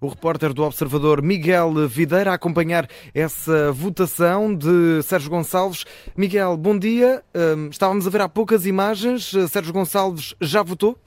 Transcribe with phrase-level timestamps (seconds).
[0.00, 5.84] o repórter do Observador Miguel Videira a acompanhar essa votação de Sérgio Gonçalves.
[6.16, 7.22] Miguel, bom dia.
[7.34, 9.32] Hum, estávamos a ver há poucas imagens.
[9.50, 10.98] Sérgio Gonçalves já votou?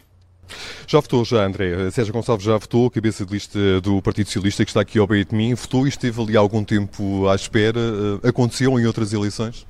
[0.88, 1.92] Já votou, já, André.
[1.92, 5.24] Sérgio Gonçalves já votou, cabeça de lista do Partido Socialista, que está aqui ao pé
[5.24, 5.54] de mim.
[5.54, 7.80] Votou e esteve ali há algum tempo à espera.
[8.24, 9.66] Aconteceu em outras eleições?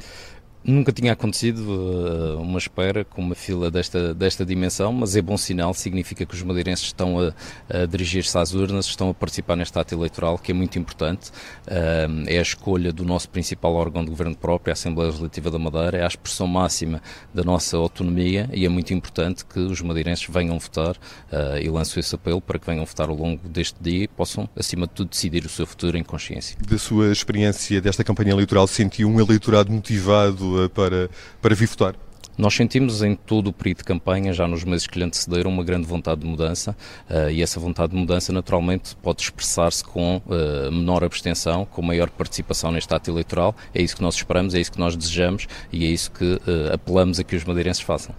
[0.67, 5.37] Nunca tinha acontecido uh, uma espera com uma fila desta, desta dimensão, mas é bom
[5.37, 7.33] sinal, significa que os madeirenses estão a,
[7.69, 11.29] a dirigir-se às urnas, estão a participar neste ato eleitoral, que é muito importante.
[11.65, 15.57] Uh, é a escolha do nosso principal órgão de governo próprio, a Assembleia Legislativa da
[15.57, 17.01] Madeira, é a expressão máxima
[17.33, 21.97] da nossa autonomia e é muito importante que os madeirenses venham votar uh, e lanço
[21.97, 25.11] esse apelo para que venham votar ao longo deste dia e possam, acima de tudo,
[25.11, 26.57] decidir o seu futuro em consciência.
[26.67, 31.09] Da sua experiência desta campanha eleitoral, sentiu um eleitorado motivado para,
[31.41, 31.95] para vir votar?
[32.37, 35.63] Nós sentimos em todo o período de campanha, já nos meses que lhe antecederam, uma
[35.63, 36.77] grande vontade de mudança
[37.09, 42.11] uh, e essa vontade de mudança naturalmente pode expressar-se com uh, menor abstenção, com maior
[42.11, 43.55] participação neste ato eleitoral.
[43.73, 46.73] É isso que nós esperamos, é isso que nós desejamos e é isso que uh,
[46.73, 48.13] apelamos a que os madeirenses façam.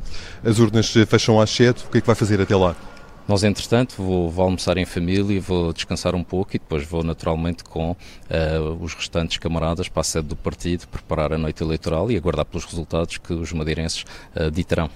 [0.45, 2.75] As urnas fecham às 7, o que é que vai fazer até lá?
[3.29, 7.63] Nós, entretanto, vou, vou, almoçar em família, vou descansar um pouco e depois vou naturalmente
[7.63, 7.97] com uh,
[8.81, 12.65] os restantes camaradas para a sede do partido preparar a noite eleitoral e aguardar pelos
[12.65, 14.03] resultados que os madeirenses
[14.35, 14.89] uh, ditarão.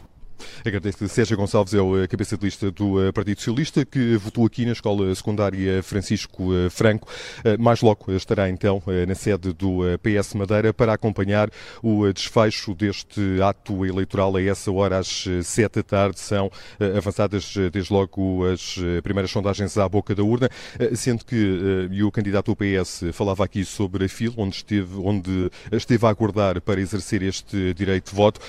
[0.65, 1.09] Agradeço.
[1.09, 4.73] Sérgio Gonçalves é o cabeça de lista do eh, Partido Socialista que votou aqui na
[4.73, 7.09] Escola Secundária Francisco eh, Franco.
[7.45, 11.51] Eh, mais logo estará então na sede do PS Madeira para acompanhar
[11.83, 16.21] o desfecho deste ato eleitoral a essa hora às sete da tarde.
[16.21, 16.51] São
[16.97, 20.49] avançadas desde logo as primeiras sondagens à boca da urna,
[20.95, 25.51] sendo que e o candidato do PS falava aqui sobre a fila onde esteve, onde
[25.71, 28.41] esteve a aguardar para exercer este direito de voto.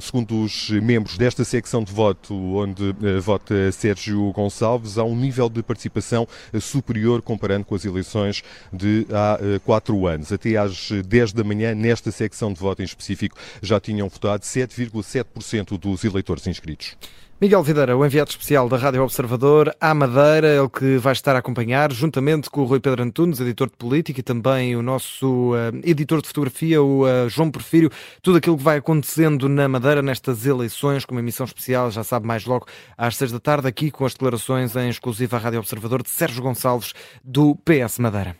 [0.00, 5.16] Segundo os membros membros desta secção de voto, onde uh, vota Sérgio Gonçalves, há um
[5.16, 10.32] nível de participação uh, superior comparando com as eleições de há uh, quatro anos.
[10.32, 15.78] Até às 10 da manhã, nesta secção de voto em específico, já tinham votado 7,7%
[15.78, 16.96] dos eleitores inscritos.
[17.40, 21.38] Miguel Videira, o enviado especial da Rádio Observador à Madeira, ele que vai estar a
[21.38, 25.74] acompanhar, juntamente com o Rui Pedro Antunes, editor de política, e também o nosso uh,
[25.82, 27.90] editor de fotografia, o uh, João Porfírio,
[28.20, 32.26] tudo aquilo que vai acontecendo na Madeira nestas eleições, com uma emissão especial, já sabe,
[32.26, 36.02] mais logo às seis da tarde, aqui com as declarações em exclusiva à Rádio Observador
[36.02, 36.92] de Sérgio Gonçalves,
[37.24, 38.36] do PS Madeira.